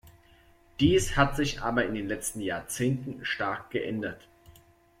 [0.79, 4.27] Dies hat sich aber in den letzten Jahrzehnten stark geändert.